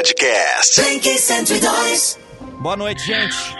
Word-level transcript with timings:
Podcast. 0.00 0.80
Blink 0.80 1.18
102. 1.18 2.18
Boa 2.62 2.74
noite, 2.74 3.02
gente. 3.02 3.54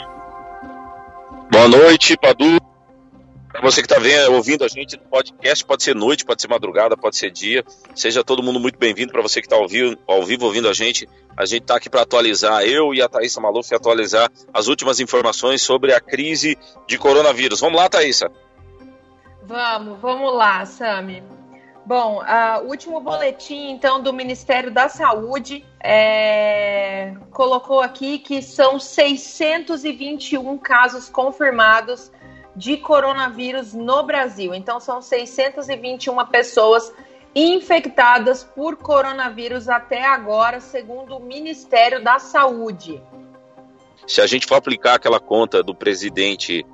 Boa 1.52 1.68
noite, 1.68 2.16
Padu. 2.16 2.58
Para 3.52 3.60
você 3.60 3.82
que 3.82 3.92
está 3.92 4.30
ouvindo 4.30 4.64
a 4.64 4.68
gente 4.68 4.96
no 4.96 5.02
podcast, 5.02 5.62
pode 5.66 5.82
ser 5.82 5.94
noite, 5.94 6.24
pode 6.24 6.40
ser 6.40 6.48
madrugada, 6.48 6.96
pode 6.96 7.16
ser 7.16 7.30
dia. 7.30 7.62
Seja 7.94 8.24
todo 8.24 8.42
mundo 8.42 8.58
muito 8.58 8.78
bem-vindo. 8.78 9.12
Para 9.12 9.20
você 9.20 9.42
que 9.42 9.48
está 9.48 9.56
ao 9.56 9.68
vivo, 9.68 9.98
ao 10.06 10.24
vivo 10.24 10.46
ouvindo 10.46 10.66
a 10.66 10.72
gente, 10.72 11.06
a 11.36 11.44
gente 11.44 11.60
está 11.60 11.76
aqui 11.76 11.90
para 11.90 12.00
atualizar, 12.00 12.62
eu 12.62 12.94
e 12.94 13.02
a 13.02 13.08
Thaisa 13.08 13.38
Maluf, 13.38 13.74
atualizar 13.74 14.30
as 14.54 14.66
últimas 14.66 14.98
informações 14.98 15.60
sobre 15.60 15.92
a 15.92 16.00
crise 16.00 16.56
de 16.88 16.96
coronavírus. 16.96 17.60
Vamos 17.60 17.78
lá, 17.78 17.86
Thaisa? 17.86 18.32
Vamos, 19.42 20.00
vamos 20.00 20.34
lá, 20.34 20.64
Sami. 20.64 21.22
Bom, 21.90 22.22
o 22.62 22.68
último 22.68 23.00
boletim, 23.00 23.72
então, 23.72 24.00
do 24.00 24.12
Ministério 24.12 24.70
da 24.70 24.88
Saúde 24.88 25.66
é, 25.82 27.16
colocou 27.32 27.80
aqui 27.80 28.20
que 28.20 28.40
são 28.40 28.78
621 28.78 30.56
casos 30.58 31.08
confirmados 31.08 32.12
de 32.54 32.76
coronavírus 32.76 33.74
no 33.74 34.04
Brasil. 34.04 34.54
Então, 34.54 34.78
são 34.78 35.02
621 35.02 36.24
pessoas 36.26 36.94
infectadas 37.34 38.44
por 38.44 38.76
coronavírus 38.76 39.68
até 39.68 40.04
agora, 40.04 40.60
segundo 40.60 41.16
o 41.16 41.20
Ministério 41.20 42.04
da 42.04 42.20
Saúde. 42.20 43.02
Se 44.06 44.20
a 44.20 44.28
gente 44.28 44.46
for 44.46 44.54
aplicar 44.54 44.94
aquela 44.94 45.18
conta 45.18 45.60
do 45.60 45.74
presidente 45.74 46.64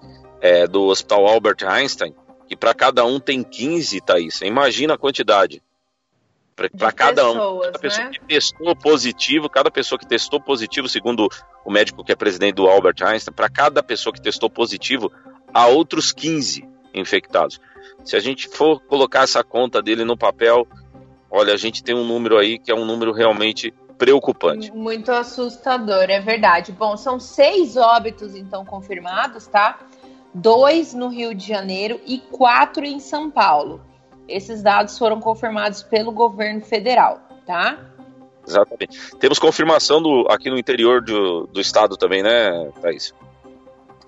é, 0.42 0.66
do 0.66 0.82
Hospital 0.84 1.26
Albert 1.26 1.64
Einstein, 1.66 2.14
que 2.46 2.56
para 2.56 2.74
cada 2.74 3.04
um 3.04 3.18
tem 3.18 3.42
15, 3.42 4.00
Thaís. 4.00 4.40
Imagina 4.42 4.94
a 4.94 4.98
quantidade. 4.98 5.62
Para 6.54 6.90
cada 6.90 7.22
pessoas, 7.22 7.36
um. 7.36 7.60
Cada 7.60 7.78
pessoa 7.78 8.04
né? 8.06 8.10
que 8.12 8.20
testou 8.26 8.74
positivo, 8.74 9.50
cada 9.50 9.70
pessoa 9.70 9.98
que 9.98 10.06
testou 10.06 10.40
positivo, 10.40 10.88
segundo 10.88 11.28
o 11.64 11.70
médico 11.70 12.02
que 12.02 12.12
é 12.12 12.16
presidente 12.16 12.54
do 12.54 12.66
Albert 12.66 13.02
Einstein, 13.02 13.34
para 13.34 13.50
cada 13.50 13.82
pessoa 13.82 14.12
que 14.12 14.22
testou 14.22 14.48
positivo, 14.48 15.12
há 15.52 15.66
outros 15.66 16.12
15 16.12 16.66
infectados. 16.94 17.60
Se 18.04 18.16
a 18.16 18.20
gente 18.20 18.48
for 18.48 18.80
colocar 18.80 19.24
essa 19.24 19.44
conta 19.44 19.82
dele 19.82 20.02
no 20.02 20.16
papel, 20.16 20.66
olha, 21.30 21.52
a 21.52 21.58
gente 21.58 21.84
tem 21.84 21.94
um 21.94 22.06
número 22.06 22.38
aí 22.38 22.58
que 22.58 22.70
é 22.70 22.74
um 22.74 22.86
número 22.86 23.12
realmente 23.12 23.74
preocupante. 23.98 24.70
Muito 24.72 25.10
assustador, 25.10 26.04
é 26.04 26.20
verdade. 26.20 26.72
Bom, 26.72 26.96
são 26.96 27.18
seis 27.18 27.76
óbitos 27.76 28.34
então 28.34 28.64
confirmados, 28.64 29.46
tá? 29.46 29.78
Dois 30.36 30.92
no 30.92 31.08
Rio 31.08 31.34
de 31.34 31.46
Janeiro 31.46 31.98
e 32.04 32.18
quatro 32.18 32.84
em 32.84 33.00
São 33.00 33.30
Paulo. 33.30 33.80
Esses 34.28 34.62
dados 34.62 34.98
foram 34.98 35.20
confirmados 35.20 35.82
pelo 35.82 36.12
governo 36.12 36.60
federal, 36.60 37.20
tá? 37.46 37.78
Exatamente. 38.46 39.16
Temos 39.16 39.38
confirmação 39.38 40.02
do, 40.02 40.26
aqui 40.28 40.50
no 40.50 40.58
interior 40.58 41.02
do, 41.02 41.46
do 41.46 41.60
estado 41.60 41.96
também, 41.96 42.22
né, 42.22 42.70
Thaís? 42.80 43.14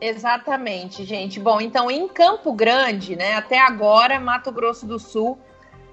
Exatamente, 0.00 1.04
gente. 1.04 1.40
Bom, 1.40 1.60
então 1.60 1.90
em 1.90 2.06
Campo 2.06 2.52
Grande, 2.52 3.16
né, 3.16 3.34
até 3.34 3.58
agora, 3.58 4.20
Mato 4.20 4.52
Grosso 4.52 4.86
do 4.86 4.98
Sul, 4.98 5.38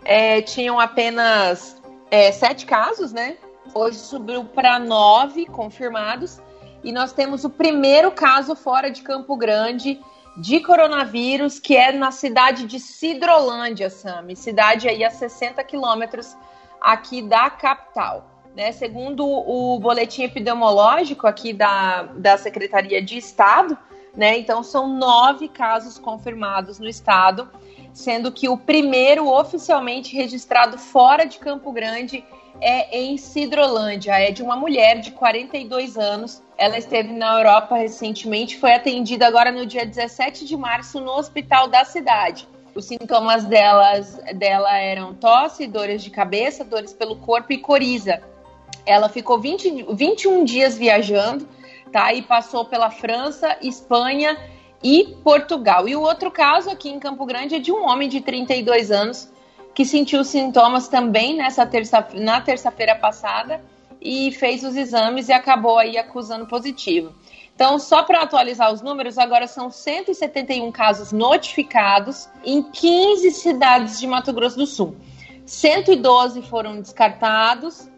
é, 0.04 0.42
tinham 0.42 0.80
apenas 0.80 1.82
é, 2.12 2.32
sete 2.32 2.66
casos, 2.66 3.14
né? 3.14 3.38
Hoje 3.74 3.98
subiu 3.98 4.44
para 4.44 4.78
nove 4.80 5.46
confirmados. 5.46 6.40
E 6.84 6.92
nós 6.92 7.14
temos 7.14 7.44
o 7.46 7.50
primeiro 7.50 8.12
caso 8.12 8.56
fora 8.56 8.92
de 8.92 9.02
Campo 9.02 9.36
Grande 9.36 10.00
de 10.38 10.60
coronavírus, 10.60 11.60
que 11.60 11.76
é 11.76 11.92
na 11.92 12.12
cidade 12.12 12.66
de 12.66 12.80
Sidrolândia, 12.80 13.90
Sami, 13.90 14.36
cidade 14.36 14.88
aí 14.88 15.04
a 15.04 15.10
60 15.10 15.64
quilômetros 15.64 16.36
aqui 16.82 17.22
da 17.22 17.50
capital. 17.50 18.30
Né? 18.56 18.72
Segundo 18.72 19.26
o 19.26 19.80
boletim 19.80 20.24
epidemiológico 20.24 21.28
aqui 21.28 21.54
da, 21.54 22.04
da 22.04 22.38
Secretaria 22.38 23.02
de 23.02 23.18
Estado, 23.18 23.78
né? 24.16 24.38
Então 24.38 24.64
são 24.64 24.88
nove 24.98 25.50
casos 25.50 26.00
confirmados 26.00 26.80
no 26.80 26.88
estado, 26.88 27.50
sendo 27.96 28.30
que 28.30 28.50
o 28.50 28.58
primeiro 28.58 29.26
oficialmente 29.30 30.14
registrado 30.14 30.78
fora 30.78 31.24
de 31.24 31.40
Campo 31.40 31.72
Grande 31.72 32.26
é 32.60 33.00
em 33.00 33.18
Sidrolândia, 33.18 34.12
é 34.20 34.32
de 34.32 34.44
uma 34.44 34.58
mulher 34.58 35.00
de 35.00 35.12
42 35.12 35.98
anos. 35.98 36.44
Ela 36.58 36.78
esteve 36.78 37.14
na 37.14 37.38
Europa 37.38 37.78
recentemente, 37.78 38.58
foi 38.58 38.74
atendida 38.74 39.26
agora 39.26 39.50
no 39.50 39.66
dia 39.66 39.86
17 39.86 40.46
de 40.46 40.58
março 40.58 41.00
no 41.00 41.12
hospital 41.12 41.70
da 41.70 41.86
cidade. 41.86 42.48
Os 42.76 42.84
sintomas 42.84 43.46
delas, 43.46 44.20
dela 44.36 44.78
eram 44.78 45.14
tosse, 45.14 45.66
dores 45.66 46.04
de 46.04 46.10
cabeça, 46.10 46.66
dores 46.66 46.92
pelo 46.92 47.16
corpo 47.16 47.54
e 47.54 47.58
coriza. 47.58 48.22
Ela 48.86 49.08
ficou 49.08 49.40
20, 49.40 49.86
21 49.94 50.44
dias 50.44 50.78
viajando, 50.78 51.48
tá? 51.94 52.14
E 52.14 52.22
passou 52.22 52.66
pela 52.66 52.92
França, 52.92 53.58
Espanha 53.62 54.38
e 54.86 55.16
Portugal. 55.24 55.90
E 55.90 55.96
o 55.96 56.02
outro 56.02 56.30
caso 56.30 56.70
aqui 56.70 56.90
em 56.90 57.00
Campo 57.00 57.26
Grande 57.26 57.56
é 57.56 57.60
de 57.60 57.72
um 57.72 57.88
homem 57.88 58.08
de 58.08 58.22
32 58.22 58.92
anos 58.92 59.28
que 59.74 59.84
sentiu 59.84 60.24
sintomas 60.24 60.88
também 60.88 61.36
nessa 61.36 61.66
terça, 61.66 62.08
na 62.14 62.40
terça-feira 62.40 62.96
passada 62.96 63.66
e 64.00 64.32
fez 64.32 64.64
os 64.64 64.76
exames 64.76 65.28
e 65.28 65.34
acabou 65.34 65.80
aí 65.80 65.98
acusando 65.98 66.46
positivo. 66.46 67.16
Então, 67.56 67.80
só 67.80 68.04
para 68.04 68.22
atualizar 68.22 68.72
os 68.72 68.84
números, 68.84 69.18
agora 69.18 69.48
são 69.48 69.72
171 69.72 70.72
casos 70.72 71.12
notificados 71.12 72.30
em 72.44 72.62
15 72.62 73.32
cidades 73.32 74.00
de 74.00 74.06
Mato 74.06 74.32
Grosso 74.32 74.58
do 74.58 74.68
Sul. 74.68 74.96
112 75.48 76.44
foram 76.44 76.80
descartados, 76.80 77.90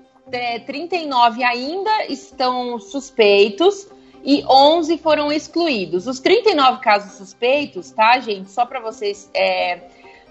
39 0.65 1.43
ainda 1.43 2.05
estão 2.05 2.79
suspeitos 2.79 3.89
e 4.23 4.43
11 4.45 4.97
foram 4.97 5.31
excluídos. 5.31 6.07
Os 6.07 6.19
39 6.19 6.81
casos 6.81 7.13
suspeitos, 7.13 7.91
tá, 7.91 8.19
gente? 8.19 8.49
Só 8.49 8.65
para 8.65 8.79
vocês 8.79 9.29
é, 9.33 9.81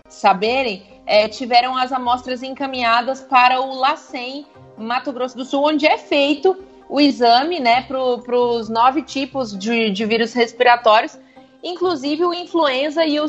saberem, 0.09 0.83
é, 1.07 1.29
tiveram 1.29 1.77
as 1.77 1.93
amostras 1.93 2.43
encaminhadas 2.43 3.21
para 3.21 3.61
o 3.61 3.75
LACEN 3.75 4.47
Mato 4.77 5.13
Grosso 5.13 5.37
do 5.37 5.45
Sul, 5.45 5.65
onde 5.65 5.87
é 5.87 5.97
feito 5.97 6.57
o 6.89 7.01
exame 7.01 7.59
né, 7.59 7.83
para 7.83 8.39
os 8.39 8.69
nove 8.69 9.03
tipos 9.03 9.57
de, 9.57 9.91
de, 9.91 10.05
vírus 10.05 10.33
respiratórios, 10.33 11.19
inclusive 11.63 12.25
o 12.25 12.33
influenza 12.33 13.05
e 13.05 13.19
o, 13.19 13.27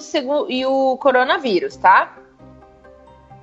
e 0.49 0.65
o 0.65 0.97
coronavírus, 0.97 1.75
tá? 1.75 2.17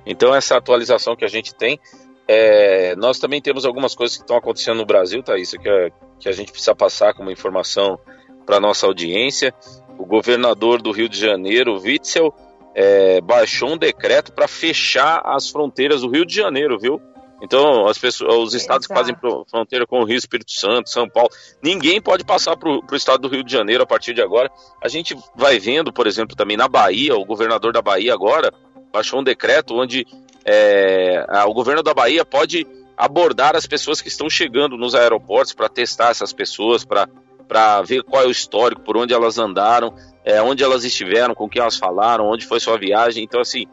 Então, 0.05 0.33
essa 0.33 0.55
atualização 0.55 1.15
que 1.15 1.25
a 1.25 1.27
gente 1.27 1.53
tem, 1.53 1.79
é, 2.27 2.95
nós 2.95 3.19
também 3.19 3.41
temos 3.41 3.65
algumas 3.65 3.95
coisas 3.95 4.15
que 4.15 4.23
estão 4.23 4.37
acontecendo 4.37 4.77
no 4.77 4.85
Brasil, 4.85 5.21
tá? 5.21 5.37
Isso 5.37 5.57
que, 5.57 5.67
é, 5.67 5.91
que 6.19 6.29
a 6.29 6.31
gente 6.31 6.51
precisa 6.51 6.75
passar 6.75 7.13
como 7.13 7.31
informação 7.31 7.99
para 8.45 8.59
nossa 8.59 8.85
audiência. 8.85 9.53
O 9.97 10.05
governador 10.05 10.81
do 10.81 10.91
Rio 10.91 11.09
de 11.09 11.19
Janeiro, 11.19 11.79
Witzel, 11.79 12.33
é, 12.73 13.21
baixou 13.21 13.71
um 13.71 13.77
decreto 13.77 14.33
para 14.33 14.47
fechar 14.47 15.21
as 15.25 15.49
fronteiras 15.49 16.01
do 16.01 16.09
Rio 16.09 16.25
de 16.25 16.35
Janeiro, 16.35 16.77
viu? 16.77 17.01
Então, 17.41 17.87
as 17.87 17.97
pessoas, 17.97 18.33
os 18.33 18.53
estados 18.53 18.85
Exato. 18.85 18.87
que 18.87 19.15
fazem 19.15 19.45
fronteira 19.49 19.85
com 19.85 19.99
o 19.99 20.03
Rio, 20.05 20.17
Espírito 20.17 20.51
Santo, 20.51 20.89
São 20.89 21.07
Paulo, 21.07 21.29
ninguém 21.61 22.01
pode 22.01 22.23
passar 22.23 22.55
para 22.55 22.69
o 22.69 22.95
estado 22.95 23.21
do 23.21 23.27
Rio 23.27 23.43
de 23.43 23.51
Janeiro 23.51 23.83
a 23.83 23.85
partir 23.85 24.13
de 24.13 24.21
agora. 24.21 24.49
A 24.81 24.87
gente 24.87 25.15
vai 25.35 25.59
vendo, 25.59 25.91
por 25.91 26.07
exemplo, 26.07 26.35
também 26.35 26.57
na 26.57 26.67
Bahia, 26.67 27.15
o 27.15 27.25
governador 27.25 27.73
da 27.73 27.81
Bahia 27.81 28.13
agora 28.13 28.53
baixou 28.91 29.19
um 29.19 29.23
decreto 29.23 29.75
onde 29.75 30.07
é, 30.45 31.25
o 31.45 31.53
governo 31.53 31.83
da 31.83 31.93
Bahia 31.93 32.23
pode 32.23 32.65
abordar 32.97 33.55
as 33.55 33.65
pessoas 33.65 34.01
que 34.01 34.07
estão 34.07 34.29
chegando 34.29 34.77
nos 34.77 34.95
aeroportos 34.95 35.53
para 35.53 35.69
testar 35.69 36.09
essas 36.09 36.33
pessoas, 36.33 36.85
para 36.85 37.81
ver 37.83 38.03
qual 38.03 38.23
é 38.23 38.27
o 38.27 38.31
histórico, 38.31 38.81
por 38.81 38.97
onde 38.97 39.13
elas 39.13 39.37
andaram 39.37 39.93
é, 40.25 40.41
onde 40.41 40.63
elas 40.63 40.83
estiveram, 40.83 41.35
com 41.35 41.47
quem 41.47 41.61
elas 41.61 41.77
falaram, 41.77 42.25
onde 42.25 42.47
foi 42.47 42.59
sua 42.59 42.77
viagem. 42.77 43.23
Então, 43.23 43.39
assim, 43.39 43.67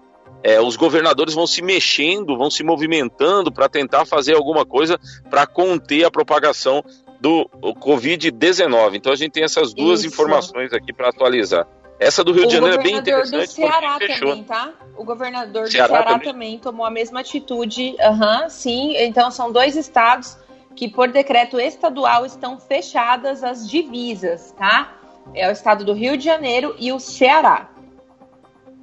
é, 0.44 0.60
os 0.60 0.76
governadores 0.76 1.32
vão 1.32 1.46
se 1.46 1.62
mexendo, 1.62 2.36
vão 2.36 2.50
se 2.50 2.62
movimentando 2.62 3.50
para 3.50 3.70
tentar 3.70 4.04
fazer 4.04 4.34
alguma 4.34 4.66
coisa 4.66 5.00
para 5.30 5.46
conter 5.46 6.04
a 6.04 6.10
propagação 6.10 6.84
do 7.18 7.48
Covid-19. 7.80 8.96
Então, 8.96 9.12
a 9.12 9.16
gente 9.16 9.32
tem 9.32 9.44
essas 9.44 9.72
duas 9.72 10.00
Isso. 10.00 10.12
informações 10.12 10.72
aqui 10.74 10.92
para 10.92 11.08
atualizar. 11.08 11.66
Essa 12.02 12.24
do 12.24 12.32
Rio 12.32 12.44
o 12.44 12.46
de 12.46 12.54
Janeiro 12.54 12.80
é 12.80 12.82
bem 12.82 12.96
interessante. 12.96 13.60
O 13.60 13.62
governador 13.62 13.98
do 13.98 13.98
Ceará 13.98 13.98
também, 13.98 14.44
tá? 14.44 14.72
O 14.96 15.04
governador 15.04 15.68
Ceará 15.68 15.86
do 15.86 15.90
Ceará 15.92 16.12
também. 16.12 16.32
também 16.32 16.58
tomou 16.58 16.84
a 16.84 16.90
mesma 16.90 17.20
atitude. 17.20 17.96
Uhum, 17.98 18.48
sim, 18.48 18.96
então 18.96 19.30
são 19.30 19.52
dois 19.52 19.76
estados 19.76 20.36
que, 20.74 20.88
por 20.88 21.08
decreto 21.08 21.60
estadual, 21.60 22.24
estão 22.24 22.58
fechadas 22.58 23.44
as 23.44 23.68
divisas, 23.68 24.52
tá? 24.52 24.98
é 25.34 25.48
o 25.48 25.52
estado 25.52 25.84
do 25.84 25.92
Rio 25.92 26.16
de 26.16 26.24
Janeiro 26.24 26.74
e 26.78 26.92
o 26.92 26.98
Ceará. 26.98 27.70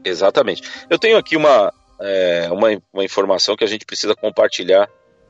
Exatamente. 0.04 0.64
Eu 0.90 0.98
tenho 0.98 1.18
aqui 1.18 1.36
uma, 1.36 1.74
é, 2.00 2.48
uma, 2.52 2.68
uma, 2.94 3.04
informação 3.04 3.56
que 3.56 3.64
a 3.64 3.68
gente 3.68 3.86
precisa 3.86 4.16
compartilhar 4.16 4.90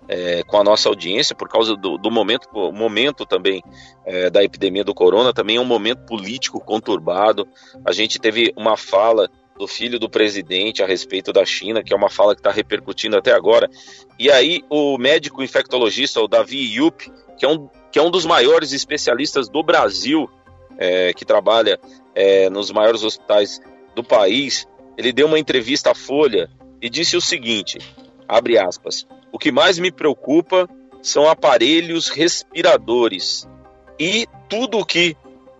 é, 0.09 0.41
com 0.44 0.57
a 0.57 0.63
nossa 0.63 0.89
audiência 0.89 1.35
por 1.35 1.47
causa 1.47 1.75
do, 1.75 1.97
do 1.97 2.09
momento, 2.09 2.50
momento 2.73 3.27
também 3.27 3.63
é, 4.03 4.29
da 4.29 4.44
epidemia 4.44 4.83
do 4.83 4.94
corona, 4.94 5.31
também 5.31 5.57
é 5.57 5.61
um 5.61 5.65
momento 5.65 6.03
político 6.06 6.59
conturbado. 6.59 7.47
A 7.85 7.91
gente 7.91 8.19
teve 8.19 8.51
uma 8.57 8.75
fala 8.75 9.29
do 9.56 9.67
filho 9.67 10.00
do 10.00 10.09
presidente 10.09 10.81
a 10.81 10.88
respeito 10.88 11.31
da 11.31 11.45
China, 11.45 11.83
que 11.83 11.94
é 11.94 11.95
uma 11.95 12.09
fala 12.09 12.33
que 12.33 12.39
está 12.39 12.50
repercutindo 12.50 13.15
até 13.15 13.33
agora. 13.33 13.69
E 14.17 14.31
aí 14.31 14.63
o 14.67 14.97
médico 14.97 15.44
infectologista, 15.44 16.19
o 16.19 16.27
Davi 16.27 16.75
Yup, 16.75 17.12
que 17.38 17.45
é 17.45 17.50
um, 17.50 17.69
que 17.91 18.00
é 18.00 18.01
um 18.01 18.09
dos 18.09 18.25
maiores 18.25 18.71
especialistas 18.71 19.47
do 19.47 19.62
Brasil, 19.62 20.27
é, 20.79 21.13
que 21.13 21.25
trabalha 21.25 21.79
é, 22.15 22.50
nos 22.50 22.71
maiores 22.71 23.03
hospitais 23.03 23.62
do 23.94 24.03
país, 24.03 24.65
ele 24.97 25.12
deu 25.12 25.27
uma 25.27 25.38
entrevista 25.38 25.91
à 25.91 25.95
Folha 25.95 26.50
e 26.81 26.89
disse 26.89 27.15
o 27.17 27.21
seguinte, 27.21 27.77
abre 28.27 28.57
aspas, 28.57 29.05
o 29.31 29.37
que 29.37 29.51
mais 29.51 29.79
me 29.79 29.91
preocupa 29.91 30.67
são 31.01 31.27
aparelhos 31.27 32.09
respiradores 32.09 33.47
e 33.99 34.27
tudo 34.47 34.79
o 34.79 34.85
que 34.85 35.15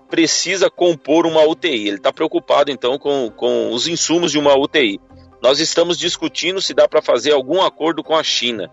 precisa 0.10 0.69
compor 0.69 1.25
uma 1.25 1.44
UTI. 1.44 1.88
Ele 1.88 1.98
está 1.98 2.12
preocupado, 2.12 2.71
então, 2.71 2.98
com, 2.98 3.30
com 3.31 3.71
os 3.71 3.88
insumos 3.88 4.31
de 4.31 4.39
uma 4.39 4.57
UTI. 4.57 5.00
Nós 5.42 5.60
estamos 5.60 5.98
discutindo 5.98 6.62
se 6.62 6.74
dá 6.74 6.88
para 6.88 7.01
fazer 7.01 7.31
algum 7.31 7.62
acordo 7.62 8.04
com 8.04 8.16
a 8.16 8.24
China. 8.24 8.69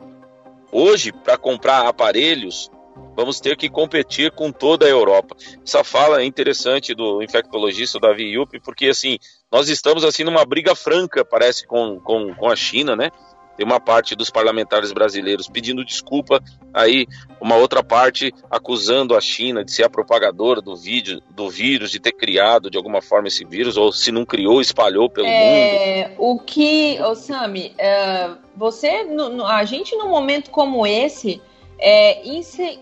Hoje, 0.73 1.13
para 1.13 1.39
comprar 1.39 1.87
aparelhos, 1.87 2.71
vamos 3.15 3.39
ter 3.39 3.57
que 3.57 3.69
competir 3.69 4.33
com 4.33 4.51
toda 4.51 4.85
a 4.87 4.89
Europa. 4.89 5.37
Essa 5.65 5.85
fala 5.85 6.21
é 6.21 6.25
interessante 6.25 6.95
do 6.95 7.23
infectologista 7.23 8.01
Davi 8.01 8.35
Yupp, 8.35 8.59
porque 8.61 8.87
assim, 8.87 9.19
nós 9.53 9.69
estamos 9.69 10.05
assim 10.05 10.25
numa 10.25 10.45
briga 10.45 10.75
franca, 10.75 11.25
parece, 11.25 11.67
com, 11.67 12.01
com, 12.01 12.35
com 12.35 12.49
a 12.49 12.57
China, 12.57 12.97
né? 12.97 13.11
Tem 13.57 13.65
uma 13.65 13.81
parte 13.81 14.15
dos 14.15 14.29
parlamentares 14.29 14.93
brasileiros 14.93 15.49
pedindo 15.49 15.85
desculpa, 15.85 16.43
aí 16.75 17.07
uma 17.41 17.57
outra 17.57 17.83
parte 17.83 18.33
acusando 18.51 19.17
a 19.17 19.21
China 19.21 19.65
de 19.65 19.73
ser 19.73 19.85
a 19.85 19.91
propagadora 19.91 20.61
do, 20.61 20.77
vídeo, 20.77 21.23
do 21.31 21.49
vírus, 21.49 21.91
de 21.91 21.99
ter 21.99 22.13
criado 22.13 22.71
de 22.71 22.77
alguma 22.77 23.01
forma 23.01 23.29
esse 23.29 23.45
vírus, 23.45 23.77
ou 23.77 23.91
se 23.93 24.13
não 24.13 24.25
criou, 24.25 24.61
espalhou 24.61 25.09
pelo 25.09 25.27
é, 25.27 26.09
mundo. 26.09 26.15
O 26.19 26.39
que, 26.39 26.99
oh, 27.01 27.15
Sami, 27.15 27.75
uh, 27.79 28.37
você, 28.55 29.05
no, 29.05 29.45
a 29.47 29.65
gente 29.65 29.97
num 29.97 30.09
momento 30.09 30.51
como 30.51 30.87
esse, 30.87 31.41
é, 31.79 32.21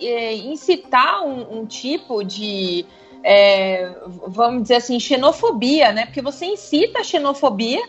é 0.00 0.34
incitar 0.34 1.24
um, 1.24 1.60
um 1.60 1.66
tipo 1.66 2.22
de, 2.24 2.84
é, 3.22 3.92
vamos 4.26 4.62
dizer 4.62 4.76
assim, 4.76 5.00
xenofobia, 5.00 5.92
né? 5.92 6.06
Porque 6.06 6.22
você 6.22 6.46
incita 6.46 7.00
a 7.00 7.04
xenofobia 7.04 7.82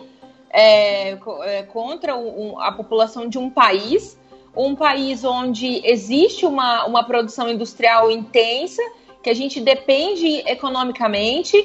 é, 0.57 1.17
é, 1.43 1.63
contra 1.63 2.15
um, 2.15 2.57
a 2.61 2.71
população 2.71 3.27
de 3.27 3.37
um 3.37 3.49
país, 3.49 4.17
um 4.55 4.73
país 4.73 5.25
onde 5.25 5.85
existe 5.85 6.45
uma, 6.45 6.85
uma 6.85 7.03
produção 7.03 7.49
industrial 7.49 8.09
intensa, 8.09 8.81
que 9.21 9.29
a 9.29 9.33
gente 9.33 9.59
depende 9.59 10.41
economicamente. 10.47 11.57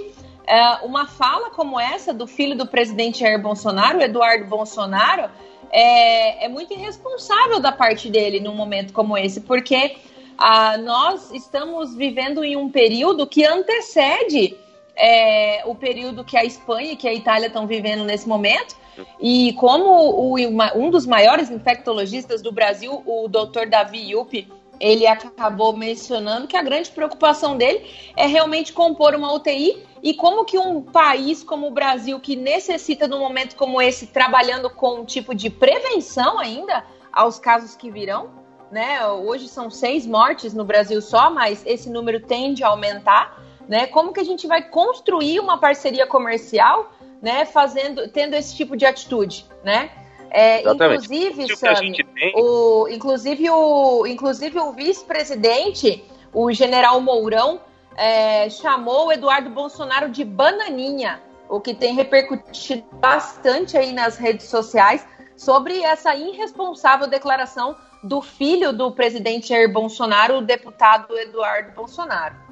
É, 0.44 0.84
uma 0.84 1.06
fala 1.06 1.50
como 1.50 1.78
essa 1.78 2.12
do 2.12 2.26
filho 2.26 2.56
do 2.56 2.66
presidente 2.66 3.20
Jair 3.20 3.40
Bolsonaro, 3.40 4.02
Eduardo 4.02 4.46
Bolsonaro, 4.46 5.30
é, 5.70 6.46
é 6.46 6.48
muito 6.48 6.74
irresponsável 6.74 7.60
da 7.60 7.70
parte 7.70 8.10
dele 8.10 8.40
num 8.40 8.56
momento 8.56 8.92
como 8.92 9.16
esse, 9.16 9.42
porque 9.42 9.98
ah, 10.36 10.76
nós 10.78 11.30
estamos 11.30 11.94
vivendo 11.94 12.42
em 12.42 12.56
um 12.56 12.68
período 12.68 13.24
que 13.24 13.44
antecede 13.44 14.56
é, 15.00 15.62
o 15.64 15.74
período 15.74 16.22
que 16.22 16.36
a 16.36 16.44
Espanha 16.44 16.92
e 16.92 16.96
que 16.96 17.08
a 17.08 17.14
Itália 17.14 17.46
estão 17.46 17.66
vivendo 17.66 18.04
nesse 18.04 18.28
momento. 18.28 18.76
E 19.18 19.54
como 19.54 19.86
o, 19.86 20.36
um 20.76 20.90
dos 20.90 21.06
maiores 21.06 21.50
infectologistas 21.50 22.42
do 22.42 22.52
Brasil, 22.52 23.02
o 23.06 23.26
Dr. 23.26 23.66
Davi 23.68 24.10
Yupi, 24.10 24.46
ele 24.78 25.06
acabou 25.06 25.74
mencionando 25.74 26.46
que 26.46 26.56
a 26.56 26.62
grande 26.62 26.90
preocupação 26.90 27.56
dele 27.56 27.86
é 28.16 28.26
realmente 28.26 28.72
compor 28.72 29.14
uma 29.14 29.32
UTI 29.32 29.82
e 30.02 30.14
como 30.14 30.44
que 30.44 30.58
um 30.58 30.82
país 30.82 31.42
como 31.42 31.68
o 31.68 31.70
Brasil, 31.70 32.20
que 32.20 32.36
necessita 32.36 33.08
num 33.08 33.18
momento 33.18 33.56
como 33.56 33.80
esse, 33.80 34.06
trabalhando 34.06 34.68
com 34.70 35.00
um 35.00 35.04
tipo 35.04 35.34
de 35.34 35.48
prevenção 35.48 36.38
ainda 36.38 36.84
aos 37.12 37.38
casos 37.38 37.74
que 37.74 37.90
virão, 37.90 38.30
né? 38.70 39.06
Hoje 39.06 39.48
são 39.48 39.68
seis 39.70 40.06
mortes 40.06 40.54
no 40.54 40.64
Brasil 40.64 41.02
só, 41.02 41.30
mas 41.30 41.62
esse 41.66 41.90
número 41.90 42.20
tende 42.20 42.64
a 42.64 42.68
aumentar 42.68 43.49
né? 43.70 43.86
Como 43.86 44.12
que 44.12 44.18
a 44.18 44.24
gente 44.24 44.48
vai 44.48 44.68
construir 44.68 45.38
uma 45.38 45.56
parceria 45.56 46.04
comercial, 46.04 46.92
né? 47.22 47.44
Fazendo, 47.44 48.08
tendo 48.08 48.34
esse 48.34 48.56
tipo 48.56 48.76
de 48.76 48.84
atitude, 48.84 49.46
né? 49.62 49.90
É, 50.28 50.68
inclusive, 50.68 51.56
Sammy, 51.56 51.96
o, 52.34 52.88
inclusive 52.88 53.48
o, 53.48 54.06
inclusive 54.06 54.58
o 54.58 54.72
vice-presidente, 54.72 56.04
o 56.32 56.52
general 56.52 57.00
Mourão, 57.00 57.60
é, 57.96 58.50
chamou 58.50 59.06
o 59.06 59.12
Eduardo 59.12 59.50
Bolsonaro 59.50 60.08
de 60.08 60.24
bananinha, 60.24 61.20
o 61.48 61.60
que 61.60 61.72
tem 61.72 61.94
repercutido 61.94 62.84
bastante 62.94 63.76
aí 63.76 63.92
nas 63.92 64.16
redes 64.16 64.46
sociais 64.46 65.06
sobre 65.36 65.80
essa 65.82 66.14
irresponsável 66.14 67.06
declaração 67.06 67.76
do 68.02 68.20
filho 68.20 68.72
do 68.72 68.90
presidente 68.90 69.48
Jair 69.48 69.72
Bolsonaro, 69.72 70.38
o 70.38 70.42
deputado 70.42 71.16
Eduardo 71.16 71.72
Bolsonaro. 71.72 72.49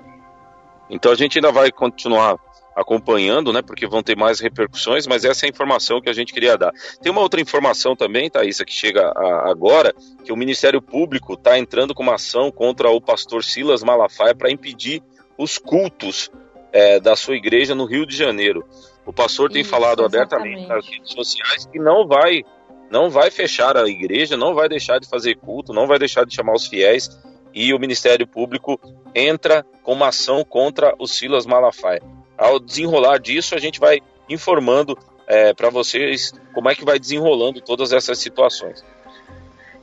Então 0.90 1.12
a 1.12 1.14
gente 1.14 1.38
ainda 1.38 1.52
vai 1.52 1.70
continuar 1.70 2.38
acompanhando, 2.78 3.52
né? 3.52 3.60
Porque 3.60 3.86
vão 3.86 4.02
ter 4.02 4.16
mais 4.16 4.38
repercussões, 4.38 5.06
mas 5.06 5.24
essa 5.24 5.44
é 5.44 5.48
a 5.48 5.50
informação 5.50 6.00
que 6.00 6.08
a 6.08 6.12
gente 6.12 6.32
queria 6.32 6.56
dar. 6.56 6.72
Tem 7.02 7.10
uma 7.10 7.20
outra 7.20 7.40
informação 7.40 7.96
também, 7.96 8.30
Thaisa, 8.30 8.64
que 8.64 8.72
chega 8.72 9.08
a, 9.08 9.50
agora, 9.50 9.92
que 10.24 10.32
o 10.32 10.36
Ministério 10.36 10.80
Público 10.80 11.34
está 11.34 11.58
entrando 11.58 11.92
com 11.92 12.04
uma 12.04 12.14
ação 12.14 12.52
contra 12.52 12.88
o 12.88 13.00
pastor 13.00 13.42
Silas 13.42 13.82
Malafaia 13.82 14.34
para 14.34 14.50
impedir 14.50 15.02
os 15.36 15.58
cultos 15.58 16.30
é, 16.72 17.00
da 17.00 17.16
sua 17.16 17.36
igreja 17.36 17.74
no 17.74 17.84
Rio 17.84 18.06
de 18.06 18.16
Janeiro. 18.16 18.64
O 19.04 19.12
pastor 19.12 19.50
tem 19.50 19.62
Isso, 19.62 19.70
falado 19.70 20.04
abertamente 20.04 20.66
nas 20.66 20.86
redes 20.86 21.12
sociais 21.12 21.66
que 21.66 21.78
não 21.78 22.06
vai, 22.06 22.44
não 22.90 23.10
vai 23.10 23.30
fechar 23.30 23.76
a 23.76 23.88
igreja, 23.88 24.36
não 24.36 24.54
vai 24.54 24.68
deixar 24.68 25.00
de 25.00 25.08
fazer 25.08 25.36
culto, 25.36 25.72
não 25.72 25.86
vai 25.86 25.98
deixar 25.98 26.24
de 26.24 26.34
chamar 26.34 26.54
os 26.54 26.66
fiéis 26.66 27.08
e 27.58 27.74
o 27.74 27.78
Ministério 27.80 28.24
Público 28.24 28.80
entra 29.12 29.66
com 29.82 29.92
uma 29.92 30.08
ação 30.08 30.44
contra 30.44 30.94
o 30.96 31.08
Silas 31.08 31.44
Malafaia. 31.44 32.00
Ao 32.36 32.60
desenrolar 32.60 33.18
disso, 33.18 33.56
a 33.56 33.58
gente 33.58 33.80
vai 33.80 34.00
informando 34.28 34.96
é, 35.26 35.52
para 35.52 35.68
vocês 35.68 36.32
como 36.54 36.70
é 36.70 36.74
que 36.76 36.84
vai 36.84 37.00
desenrolando 37.00 37.60
todas 37.60 37.92
essas 37.92 38.20
situações. 38.20 38.84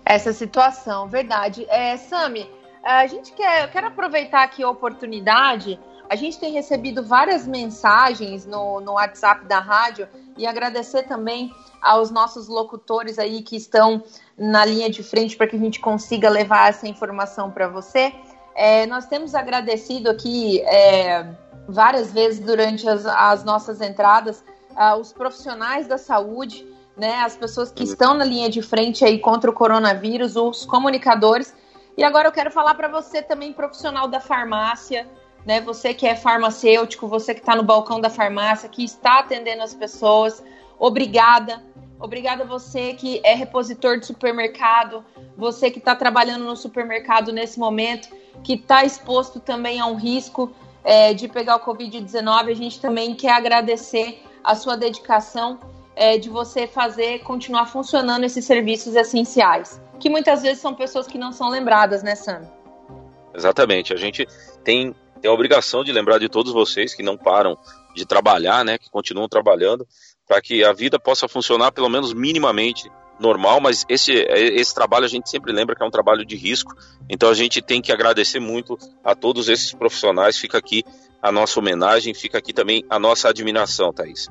Essa 0.06 0.32
situação, 0.32 1.10
verdade. 1.10 1.66
É, 1.68 1.98
Sami, 1.98 2.50
a 2.82 3.06
gente 3.08 3.34
quer, 3.34 3.70
quer 3.70 3.84
aproveitar 3.84 4.44
aqui 4.44 4.64
a 4.64 4.70
oportunidade. 4.70 5.78
A 6.10 6.16
gente 6.16 6.40
tem 6.40 6.54
recebido 6.54 7.04
várias 7.04 7.46
mensagens 7.46 8.46
no, 8.46 8.80
no 8.80 8.94
WhatsApp 8.94 9.44
da 9.48 9.60
rádio 9.60 10.08
e 10.38 10.46
agradecer 10.46 11.04
também 11.04 11.54
aos 11.82 12.12
nossos 12.12 12.48
locutores 12.48 13.20
aí 13.20 13.42
que 13.42 13.56
estão 13.56 14.04
na 14.38 14.66
linha 14.66 14.90
de 14.90 15.04
frente 15.04 15.36
para 15.38 15.48
que 15.48 15.56
a 15.56 15.60
gente 15.60 15.80
consiga 15.80 16.30
levar 16.30 16.70
essa 16.70 16.88
informação 16.88 17.52
para 17.52 17.68
você. 17.68 18.14
É, 18.56 18.86
nós 18.86 19.06
temos 19.06 19.36
agradecido 19.36 20.10
aqui 20.10 20.62
é, 20.62 21.26
várias 21.68 22.12
vezes 22.12 22.40
durante 22.40 22.88
as, 22.88 23.06
as 23.06 23.44
nossas 23.44 23.82
entradas 23.82 24.44
uh, 24.76 25.00
os 25.00 25.12
profissionais 25.12 25.88
da 25.88 25.98
saúde, 25.98 26.68
né, 26.96 27.16
as 27.22 27.36
pessoas 27.36 27.72
que 27.72 27.84
estão 27.84 28.14
na 28.14 28.24
linha 28.24 28.50
de 28.50 28.62
frente 28.62 29.04
aí 29.04 29.20
contra 29.20 29.50
o 29.50 29.54
coronavírus, 29.54 30.36
os 30.36 30.66
comunicadores. 30.66 31.54
E 31.98 32.04
agora 32.04 32.28
eu 32.28 32.32
quero 32.32 32.52
falar 32.52 32.76
para 32.76 32.88
você 32.88 33.22
também, 33.22 33.54
profissional 33.54 34.08
da 34.08 34.20
farmácia, 34.20 35.08
né, 35.46 35.62
você 35.62 35.94
que 35.94 36.08
é 36.08 36.16
farmacêutico, 36.16 37.08
você 37.08 37.34
que 37.34 37.40
está 37.40 37.56
no 37.56 37.64
balcão 37.64 38.02
da 38.02 38.10
farmácia, 38.10 38.68
que 38.68 38.84
está 38.84 39.20
atendendo 39.20 39.62
as 39.62 39.74
pessoas, 39.74 40.44
obrigada 40.80 41.62
Obrigada 42.00 42.44
você 42.44 42.94
que 42.94 43.22
é 43.24 43.34
repositor 43.34 43.98
de 44.00 44.06
supermercado, 44.06 45.04
você 45.38 45.72
que 45.72 45.80
está 45.80 45.96
trabalhando 45.96 46.44
no 46.44 46.56
supermercado 46.56 47.32
nesse 47.32 47.58
momento, 47.58 48.10
que 48.44 48.54
está 48.54 48.84
exposto 48.84 49.40
também 49.40 49.80
a 49.80 49.86
um 49.86 49.96
risco 49.96 50.54
é, 50.84 51.14
de 51.14 51.28
pegar 51.28 51.56
o 51.56 51.60
Covid-19. 51.62 52.52
A 52.52 52.54
gente 52.54 52.82
também 52.82 53.16
quer 53.16 53.32
agradecer 53.32 54.22
a 54.44 54.56
sua 54.56 54.76
dedicação 54.76 55.60
é, 55.96 56.18
de 56.18 56.30
você 56.30 56.68
fazer 56.68 57.20
continuar 57.20 57.66
funcionando 57.68 58.26
esses 58.26 58.44
serviços 58.44 58.94
essenciais, 58.96 59.82
que 59.98 60.10
muitas 60.10 60.42
vezes 60.42 60.60
são 60.60 60.76
pessoas 60.76 61.08
que 61.08 61.18
não 61.18 61.32
são 61.32 61.50
lembradas, 61.50 62.04
né, 62.04 62.16
Sam? 62.16 62.42
Exatamente. 63.34 63.94
A 63.94 63.98
gente 63.98 64.28
tem, 64.64 64.94
tem 65.26 65.30
a 65.32 65.34
obrigação 65.34 65.84
de 65.84 65.92
lembrar 65.92 66.20
de 66.20 66.30
todos 66.30 66.54
vocês 66.54 66.94
que 66.94 67.02
não 67.02 67.18
param 67.18 67.58
de 67.96 68.06
trabalhar, 68.06 68.64
né, 68.64 68.78
que 68.78 68.92
continuam 68.92 69.28
trabalhando 69.28 69.88
para 70.28 70.40
que 70.40 70.64
a 70.64 70.72
vida 70.72 71.00
possa 71.00 71.28
funcionar 71.28 71.72
pelo 71.72 71.90
menos 71.90 72.14
minimamente 72.14 72.92
normal, 73.20 73.60
mas 73.60 73.86
esse, 73.90 74.14
esse 74.14 74.76
trabalho 74.76 75.06
a 75.06 75.08
gente 75.08 75.28
sempre 75.28 75.52
lembra 75.52 75.76
que 75.76 75.82
é 75.82 75.86
um 75.86 75.90
trabalho 75.90 76.24
de 76.24 76.36
risco, 76.36 76.76
então 77.10 77.30
a 77.30 77.34
gente 77.34 77.60
tem 77.60 77.82
que 77.82 77.92
agradecer 77.92 78.40
muito 78.40 78.78
a 79.04 79.16
todos 79.16 79.50
esses 79.50 79.74
profissionais. 79.74 80.38
Fica 80.38 80.60
aqui 80.60 80.84
a 81.22 81.32
nossa 81.32 81.60
homenagem, 81.60 82.14
fica 82.14 82.38
aqui 82.38 82.54
também 82.54 82.86
a 82.88 83.00
nossa 83.00 83.30
admiração, 83.30 83.92
Thaís. 83.92 84.30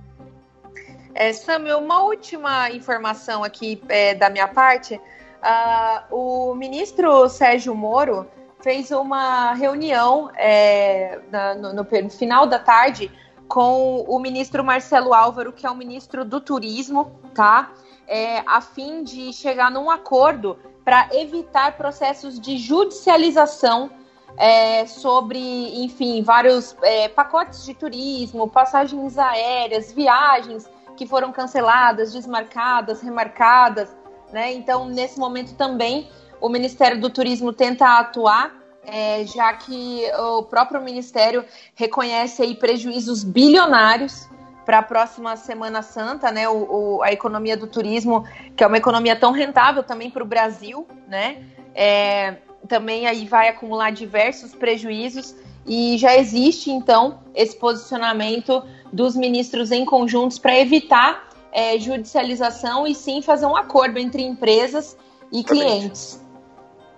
É, 1.12 1.32
Samuel, 1.32 1.78
uma 1.78 2.02
última 2.02 2.70
informação 2.70 3.42
aqui 3.42 3.82
é, 3.88 4.14
da 4.14 4.30
minha 4.30 4.46
parte. 4.46 4.94
Uh, 4.94 6.50
o 6.50 6.54
ministro 6.54 7.28
Sérgio 7.28 7.74
Moro 7.74 8.28
fez 8.64 8.90
uma 8.90 9.52
reunião 9.52 10.30
é, 10.34 11.20
na, 11.30 11.54
no, 11.54 11.74
no, 11.74 12.10
final 12.10 12.46
da 12.46 12.58
tarde 12.58 13.12
com 13.46 14.00
o 14.08 14.18
ministro 14.18 14.64
Marcelo 14.64 15.12
Álvaro, 15.12 15.52
que 15.52 15.66
é 15.66 15.70
o 15.70 15.76
ministro 15.76 16.24
do 16.24 16.40
Turismo, 16.40 17.12
tá? 17.34 17.72
É, 18.08 18.38
a 18.46 18.62
fim 18.62 19.04
de 19.04 19.34
chegar 19.34 19.70
num 19.70 19.90
acordo 19.90 20.58
para 20.82 21.10
evitar 21.12 21.76
processos 21.76 22.40
de 22.40 22.56
judicialização 22.56 23.90
é, 24.38 24.86
sobre, 24.86 25.84
enfim, 25.84 26.22
vários 26.22 26.74
é, 26.82 27.06
pacotes 27.08 27.66
de 27.66 27.74
turismo, 27.74 28.48
passagens 28.48 29.18
aéreas, 29.18 29.92
viagens 29.92 30.70
que 30.96 31.06
foram 31.06 31.30
canceladas, 31.32 32.14
desmarcadas, 32.14 33.02
remarcadas, 33.02 33.94
né? 34.32 34.54
Então, 34.54 34.86
nesse 34.86 35.20
momento 35.20 35.54
também, 35.54 36.08
o 36.40 36.48
Ministério 36.48 37.00
do 37.00 37.10
Turismo 37.10 37.52
tenta 37.52 37.98
atuar, 37.98 38.54
é, 38.86 39.24
já 39.24 39.52
que 39.54 40.02
o 40.18 40.42
próprio 40.42 40.80
Ministério 40.80 41.44
reconhece 41.74 42.42
aí 42.42 42.54
prejuízos 42.54 43.24
bilionários 43.24 44.28
para 44.64 44.78
a 44.78 44.82
próxima 44.82 45.36
Semana 45.36 45.82
Santa, 45.82 46.30
né? 46.30 46.48
O, 46.48 46.96
o, 46.96 47.02
a 47.02 47.12
economia 47.12 47.56
do 47.56 47.66
turismo, 47.66 48.24
que 48.56 48.64
é 48.64 48.66
uma 48.66 48.78
economia 48.78 49.14
tão 49.14 49.32
rentável 49.32 49.82
também 49.82 50.10
para 50.10 50.22
o 50.22 50.26
Brasil, 50.26 50.86
né? 51.08 51.42
É, 51.74 52.36
também 52.68 53.06
aí 53.06 53.26
vai 53.26 53.48
acumular 53.48 53.90
diversos 53.90 54.54
prejuízos 54.54 55.34
e 55.66 55.96
já 55.98 56.16
existe 56.16 56.70
então 56.70 57.20
esse 57.34 57.56
posicionamento 57.56 58.62
dos 58.92 59.16
ministros 59.16 59.70
em 59.70 59.84
conjuntos 59.84 60.38
para 60.38 60.58
evitar 60.58 61.28
é, 61.52 61.78
judicialização 61.78 62.86
e 62.86 62.94
sim 62.94 63.22
fazer 63.22 63.46
um 63.46 63.56
acordo 63.56 63.98
entre 63.98 64.22
empresas 64.22 64.96
e 65.32 65.40
Exatamente. 65.40 65.64
clientes. 65.64 66.23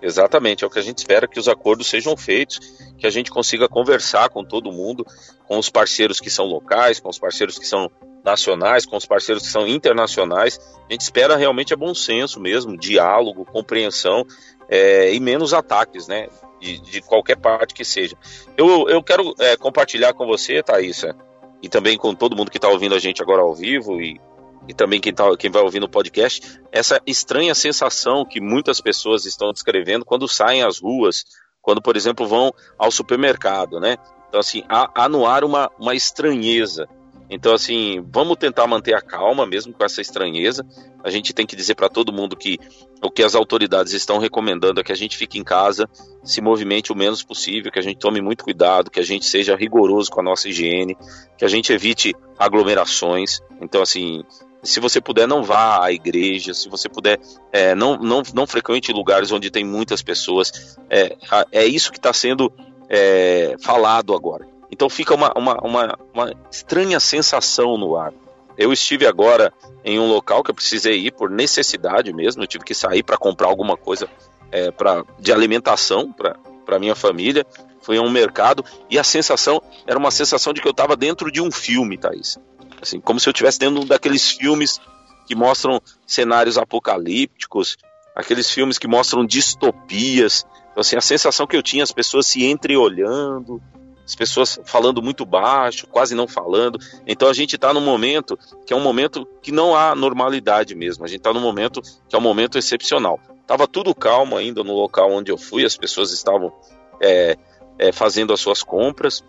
Exatamente, 0.01 0.63
é 0.63 0.67
o 0.67 0.69
que 0.69 0.77
a 0.77 0.83
gente 0.83 0.99
espera 0.99 1.27
que 1.27 1.39
os 1.39 1.47
acordos 1.47 1.87
sejam 1.87 2.15
feitos, 2.15 2.59
que 2.97 3.07
a 3.07 3.09
gente 3.09 3.31
consiga 3.31 3.67
conversar 3.67 4.29
com 4.29 4.43
todo 4.43 4.71
mundo, 4.71 5.05
com 5.47 5.57
os 5.57 5.69
parceiros 5.69 6.19
que 6.19 6.29
são 6.29 6.45
locais, 6.45 6.99
com 6.99 7.09
os 7.09 7.17
parceiros 7.17 7.57
que 7.57 7.65
são 7.65 7.89
nacionais, 8.23 8.85
com 8.85 8.95
os 8.95 9.05
parceiros 9.05 9.43
que 9.43 9.49
são 9.49 9.67
internacionais. 9.67 10.59
A 10.87 10.93
gente 10.93 11.01
espera 11.01 11.35
realmente 11.35 11.73
é 11.73 11.75
bom 11.75 11.95
senso 11.95 12.39
mesmo, 12.39 12.77
diálogo, 12.77 13.45
compreensão 13.45 14.23
é, 14.69 15.13
e 15.13 15.19
menos 15.19 15.53
ataques, 15.53 16.07
né? 16.07 16.27
De, 16.59 16.79
de, 16.79 17.01
qualquer 17.01 17.37
parte 17.37 17.73
que 17.73 17.85
seja. 17.85 18.15
Eu, 18.57 18.89
eu 18.89 19.01
quero 19.03 19.33
é, 19.39 19.55
compartilhar 19.55 20.13
com 20.13 20.25
você, 20.25 20.61
Thaisa, 20.63 21.15
e 21.61 21.69
também 21.69 21.97
com 21.97 22.15
todo 22.15 22.35
mundo 22.35 22.49
que 22.49 22.57
está 22.57 22.67
ouvindo 22.67 22.95
a 22.95 22.99
gente 22.99 23.21
agora 23.21 23.43
ao 23.43 23.53
vivo 23.53 24.01
e, 24.01 24.19
e 24.67 24.73
também 24.73 24.99
quem, 24.99 25.13
tá, 25.13 25.25
quem 25.37 25.49
vai 25.49 25.61
ouvindo 25.61 25.85
o 25.85 25.89
podcast, 25.89 26.59
essa 26.71 27.01
estranha 27.05 27.55
sensação 27.55 28.25
que 28.25 28.41
muitas 28.41 28.81
pessoas 28.81 29.25
estão 29.25 29.51
descrevendo 29.51 30.05
quando 30.05 30.27
saem 30.27 30.63
às 30.63 30.79
ruas, 30.79 31.23
quando, 31.61 31.81
por 31.81 31.95
exemplo, 31.95 32.27
vão 32.27 32.51
ao 32.77 32.91
supermercado, 32.91 33.79
né? 33.79 33.97
Então, 34.27 34.39
assim, 34.39 34.63
há, 34.67 34.89
há 34.93 35.09
no 35.09 35.25
ar 35.25 35.43
uma, 35.43 35.69
uma 35.79 35.95
estranheza. 35.95 36.87
Então, 37.29 37.53
assim, 37.53 38.01
vamos 38.09 38.37
tentar 38.37 38.65
manter 38.67 38.93
a 38.93 39.01
calma 39.01 39.45
mesmo 39.45 39.73
com 39.73 39.83
essa 39.83 39.99
estranheza. 39.99 40.65
A 41.03 41.09
gente 41.09 41.33
tem 41.33 41.45
que 41.45 41.57
dizer 41.57 41.75
para 41.75 41.89
todo 41.89 42.13
mundo 42.13 42.37
que 42.37 42.57
o 43.03 43.11
que 43.11 43.21
as 43.21 43.35
autoridades 43.35 43.91
estão 43.91 44.17
recomendando 44.17 44.79
é 44.79 44.83
que 44.83 44.93
a 44.93 44.95
gente 44.95 45.17
fique 45.17 45.37
em 45.37 45.43
casa, 45.43 45.89
se 46.23 46.39
movimente 46.39 46.91
o 46.91 46.95
menos 46.95 47.23
possível, 47.23 47.71
que 47.71 47.79
a 47.79 47.81
gente 47.81 47.99
tome 47.99 48.21
muito 48.21 48.45
cuidado, 48.45 48.89
que 48.89 48.99
a 48.99 49.03
gente 49.03 49.25
seja 49.25 49.55
rigoroso 49.55 50.09
com 50.09 50.21
a 50.21 50.23
nossa 50.23 50.47
higiene, 50.47 50.97
que 51.37 51.43
a 51.43 51.49
gente 51.49 51.73
evite 51.73 52.15
aglomerações. 52.39 53.41
Então, 53.61 53.81
assim, 53.81 54.23
se 54.67 54.79
você 54.79 54.99
puder, 54.99 55.27
não 55.27 55.43
vá 55.43 55.85
à 55.85 55.91
igreja, 55.91 56.53
se 56.53 56.67
você 56.67 56.89
puder, 56.89 57.19
é, 57.51 57.73
não, 57.73 57.97
não, 57.97 58.21
não 58.33 58.45
frequente 58.45 58.91
lugares 58.91 59.31
onde 59.31 59.49
tem 59.49 59.63
muitas 59.63 60.01
pessoas. 60.01 60.77
É, 60.89 61.15
é 61.51 61.65
isso 61.65 61.91
que 61.91 61.97
está 61.97 62.11
sendo 62.11 62.51
é, 62.89 63.55
falado 63.61 64.13
agora. 64.13 64.47
Então 64.69 64.89
fica 64.89 65.13
uma, 65.13 65.31
uma, 65.35 65.57
uma, 65.63 65.99
uma 66.13 66.33
estranha 66.51 66.99
sensação 66.99 67.77
no 67.77 67.95
ar. 67.95 68.13
Eu 68.57 68.73
estive 68.73 69.05
agora 69.05 69.53
em 69.85 69.99
um 69.99 70.07
local 70.07 70.43
que 70.43 70.51
eu 70.51 70.55
precisei 70.55 70.97
ir 70.97 71.11
por 71.11 71.29
necessidade 71.29 72.11
mesmo, 72.11 72.43
eu 72.43 72.47
tive 72.47 72.65
que 72.65 72.73
sair 72.73 73.03
para 73.03 73.17
comprar 73.17 73.47
alguma 73.47 73.77
coisa 73.77 74.09
é, 74.51 74.71
pra, 74.71 75.03
de 75.19 75.31
alimentação 75.31 76.11
para 76.11 76.79
minha 76.79 76.95
família. 76.95 77.45
Fui 77.81 77.97
a 77.97 78.01
um 78.01 78.09
mercado 78.09 78.65
e 78.89 78.99
a 78.99 79.03
sensação 79.03 79.61
era 79.85 79.97
uma 79.97 80.11
sensação 80.11 80.51
de 80.51 80.59
que 80.59 80.67
eu 80.67 80.71
estava 80.71 80.95
dentro 80.97 81.31
de 81.31 81.39
um 81.39 81.49
filme, 81.49 81.97
Thaís. 81.97 82.37
Assim, 82.81 82.99
como 82.99 83.19
se 83.19 83.27
eu 83.27 83.31
estivesse 83.31 83.59
dentro 83.59 83.85
daqueles 83.85 84.31
filmes 84.31 84.79
que 85.25 85.35
mostram 85.35 85.81
cenários 86.05 86.57
apocalípticos, 86.57 87.77
aqueles 88.15 88.49
filmes 88.49 88.77
que 88.77 88.87
mostram 88.87 89.25
distopias. 89.25 90.45
Então, 90.71 90.81
assim, 90.81 90.95
a 90.95 91.01
sensação 91.01 91.45
que 91.45 91.55
eu 91.55 91.63
tinha, 91.63 91.83
as 91.83 91.91
pessoas 91.91 92.27
se 92.27 92.45
entreolhando, 92.45 93.61
as 94.07 94.15
pessoas 94.15 94.57
falando 94.63 95.01
muito 95.01 95.25
baixo, 95.25 95.85
quase 95.85 96.15
não 96.15 96.29
falando. 96.29 96.79
Então 97.05 97.29
a 97.29 97.33
gente 97.33 97.55
está 97.57 97.73
num 97.73 97.81
momento 97.81 98.39
que 98.65 98.71
é 98.71 98.75
um 98.75 98.81
momento 98.81 99.27
que 99.41 99.51
não 99.51 99.75
há 99.75 99.93
normalidade 99.93 100.73
mesmo. 100.75 101.03
A 101.03 101.07
gente 101.09 101.17
está 101.17 101.33
num 101.33 101.41
momento 101.41 101.81
que 102.07 102.15
é 102.15 102.17
um 102.17 102.21
momento 102.21 102.57
excepcional. 102.57 103.19
Tava 103.45 103.67
tudo 103.67 103.93
calmo 103.93 104.37
ainda 104.37 104.63
no 104.63 104.73
local 104.73 105.11
onde 105.11 105.29
eu 105.29 105.37
fui, 105.37 105.65
as 105.65 105.75
pessoas 105.75 106.13
estavam 106.13 106.53
é, 107.01 107.37
é, 107.77 107.91
fazendo 107.91 108.31
as 108.31 108.39
suas 108.39 108.63
compras, 108.63 109.25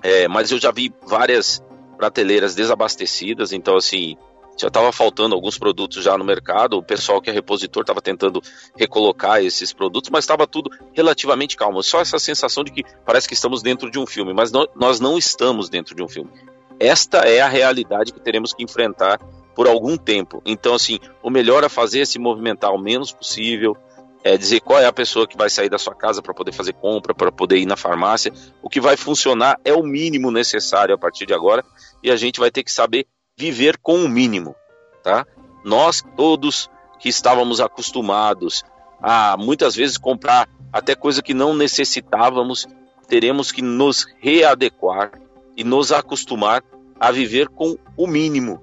é, 0.00 0.28
mas 0.28 0.52
eu 0.52 0.60
já 0.60 0.70
vi 0.70 0.94
várias 1.06 1.60
prateleiras 2.00 2.54
desabastecidas. 2.54 3.52
Então 3.52 3.76
assim 3.76 4.16
já 4.56 4.68
estava 4.68 4.90
faltando 4.90 5.34
alguns 5.34 5.58
produtos 5.58 6.02
já 6.02 6.16
no 6.18 6.24
mercado, 6.24 6.76
o 6.76 6.82
pessoal 6.82 7.20
que 7.20 7.30
é 7.30 7.32
repositor 7.32 7.82
estava 7.82 8.00
tentando 8.02 8.42
recolocar 8.76 9.42
esses 9.42 9.72
produtos, 9.72 10.10
mas 10.10 10.24
estava 10.24 10.46
tudo 10.46 10.70
relativamente 10.92 11.56
calmo. 11.56 11.82
Só 11.82 12.00
essa 12.00 12.18
sensação 12.18 12.62
de 12.62 12.70
que 12.70 12.84
parece 13.06 13.26
que 13.26 13.34
estamos 13.34 13.62
dentro 13.62 13.90
de 13.90 13.98
um 13.98 14.06
filme, 14.06 14.34
mas 14.34 14.52
não, 14.52 14.66
nós 14.74 15.00
não 15.00 15.16
estamos 15.16 15.70
dentro 15.70 15.94
de 15.94 16.02
um 16.02 16.08
filme. 16.08 16.30
Esta 16.78 17.18
é 17.18 17.40
a 17.40 17.48
realidade 17.48 18.12
que 18.12 18.20
teremos 18.20 18.52
que 18.52 18.62
enfrentar 18.62 19.18
por 19.54 19.66
algum 19.66 19.96
tempo. 19.96 20.42
Então, 20.44 20.74
assim, 20.74 20.98
o 21.22 21.30
melhor 21.30 21.64
a 21.64 21.68
fazer 21.68 22.00
é 22.00 22.04
se 22.04 22.18
movimentar 22.18 22.72
o 22.72 22.78
menos 22.78 23.12
possível, 23.12 23.76
é 24.22 24.36
dizer 24.36 24.60
qual 24.60 24.78
é 24.80 24.86
a 24.86 24.92
pessoa 24.92 25.26
que 25.26 25.36
vai 25.36 25.48
sair 25.48 25.68
da 25.68 25.78
sua 25.78 25.94
casa 25.94 26.22
para 26.22 26.34
poder 26.34 26.52
fazer 26.52 26.74
compra, 26.74 27.14
para 27.14 27.32
poder 27.32 27.58
ir 27.58 27.66
na 27.66 27.76
farmácia. 27.76 28.32
O 28.62 28.68
que 28.68 28.80
vai 28.80 28.96
funcionar 28.96 29.58
é 29.64 29.72
o 29.72 29.82
mínimo 29.82 30.30
necessário 30.30 30.94
a 30.94 30.98
partir 30.98 31.26
de 31.26 31.32
agora 31.32 31.64
e 32.02 32.10
a 32.10 32.16
gente 32.16 32.38
vai 32.38 32.50
ter 32.50 32.62
que 32.62 32.72
saber 32.72 33.06
viver 33.36 33.78
com 33.78 34.04
o 34.04 34.08
mínimo, 34.08 34.54
tá? 35.02 35.26
Nós 35.64 36.02
todos 36.16 36.68
que 36.98 37.08
estávamos 37.08 37.60
acostumados 37.60 38.62
a 39.02 39.36
muitas 39.38 39.74
vezes 39.74 39.96
comprar 39.96 40.48
até 40.70 40.94
coisa 40.94 41.22
que 41.22 41.32
não 41.32 41.54
necessitávamos, 41.54 42.66
teremos 43.08 43.50
que 43.50 43.62
nos 43.62 44.06
readequar 44.20 45.12
e 45.56 45.64
nos 45.64 45.90
acostumar 45.90 46.62
a 46.98 47.10
viver 47.10 47.48
com 47.48 47.78
o 47.96 48.06
mínimo, 48.06 48.62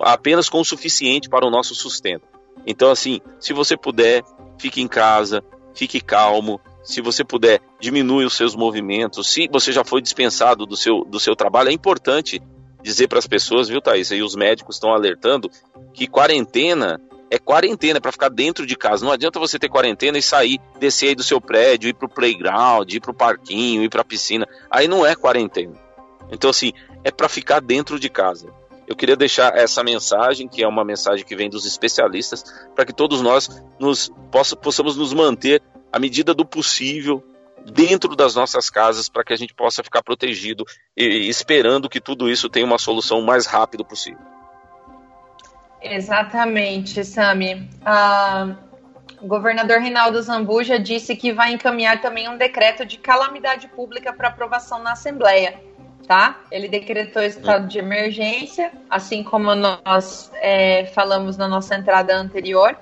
apenas 0.00 0.48
com 0.48 0.60
o 0.60 0.64
suficiente 0.64 1.28
para 1.28 1.46
o 1.46 1.50
nosso 1.50 1.74
sustento. 1.74 2.26
Então, 2.66 2.90
assim, 2.90 3.20
se 3.38 3.52
você 3.52 3.76
puder, 3.76 4.22
fique 4.58 4.80
em 4.80 4.88
casa, 4.88 5.42
fique 5.74 6.00
calmo. 6.00 6.60
Se 6.82 7.00
você 7.00 7.24
puder, 7.24 7.60
diminui 7.80 8.24
os 8.24 8.34
seus 8.34 8.54
movimentos. 8.54 9.32
Se 9.32 9.48
você 9.50 9.72
já 9.72 9.84
foi 9.84 10.02
dispensado 10.02 10.66
do 10.66 10.76
seu, 10.76 11.04
do 11.04 11.18
seu 11.18 11.34
trabalho, 11.34 11.70
é 11.70 11.72
importante 11.72 12.42
dizer 12.82 13.08
para 13.08 13.18
as 13.18 13.26
pessoas, 13.26 13.68
viu, 13.68 13.80
Thaís? 13.80 14.10
E 14.10 14.22
os 14.22 14.36
médicos 14.36 14.76
estão 14.76 14.92
alertando 14.92 15.50
que 15.94 16.06
quarentena 16.06 17.00
é 17.30 17.38
quarentena, 17.38 17.98
é 17.98 18.00
para 18.00 18.12
ficar 18.12 18.28
dentro 18.28 18.64
de 18.64 18.76
casa. 18.76 19.04
Não 19.04 19.10
adianta 19.10 19.40
você 19.40 19.58
ter 19.58 19.68
quarentena 19.68 20.16
e 20.16 20.22
sair, 20.22 20.60
descer 20.78 21.08
aí 21.08 21.14
do 21.16 21.22
seu 21.24 21.40
prédio, 21.40 21.88
ir 21.88 21.94
pro 21.94 22.08
playground, 22.08 22.92
ir 22.92 23.00
pro 23.00 23.12
parquinho, 23.12 23.82
ir 23.82 23.88
pra 23.88 24.04
piscina. 24.04 24.46
Aí 24.70 24.86
não 24.86 25.04
é 25.04 25.16
quarentena. 25.16 25.74
Então, 26.30 26.50
assim, 26.50 26.72
é 27.02 27.10
para 27.10 27.28
ficar 27.28 27.60
dentro 27.60 27.98
de 27.98 28.08
casa. 28.08 28.52
Eu 28.86 28.94
queria 28.94 29.16
deixar 29.16 29.56
essa 29.56 29.82
mensagem, 29.82 30.46
que 30.46 30.62
é 30.62 30.68
uma 30.68 30.84
mensagem 30.84 31.24
que 31.24 31.34
vem 31.34 31.48
dos 31.48 31.64
especialistas, 31.64 32.44
para 32.74 32.84
que 32.84 32.92
todos 32.92 33.22
nós 33.22 33.62
nos 33.78 34.10
possamos 34.60 34.96
nos 34.96 35.12
manter 35.12 35.62
à 35.92 35.98
medida 35.98 36.34
do 36.34 36.44
possível 36.44 37.24
dentro 37.64 38.14
das 38.14 38.34
nossas 38.34 38.68
casas 38.68 39.08
para 39.08 39.24
que 39.24 39.32
a 39.32 39.36
gente 39.36 39.54
possa 39.54 39.82
ficar 39.82 40.02
protegido 40.02 40.64
e 40.96 41.28
esperando 41.28 41.88
que 41.88 42.00
tudo 42.00 42.28
isso 42.28 42.48
tenha 42.48 42.66
uma 42.66 42.78
solução 42.78 43.20
o 43.20 43.26
mais 43.26 43.46
rápido 43.46 43.84
possível. 43.84 44.20
Exatamente, 45.80 47.04
Sami. 47.04 47.68
O 49.20 49.26
governador 49.26 49.78
Reinaldo 49.78 50.20
Zambuja 50.20 50.78
disse 50.78 51.16
que 51.16 51.32
vai 51.32 51.52
encaminhar 51.52 52.00
também 52.00 52.28
um 52.28 52.36
decreto 52.36 52.84
de 52.84 52.98
calamidade 52.98 53.68
pública 53.68 54.12
para 54.12 54.28
aprovação 54.28 54.82
na 54.82 54.92
Assembleia. 54.92 55.58
Tá? 56.06 56.40
Ele 56.50 56.68
decretou 56.68 57.22
estado 57.22 57.66
de 57.66 57.78
emergência, 57.78 58.70
assim 58.90 59.22
como 59.22 59.54
nós 59.54 60.30
é, 60.34 60.84
falamos 60.86 61.36
na 61.36 61.48
nossa 61.48 61.74
entrada 61.74 62.14
anterior. 62.14 62.76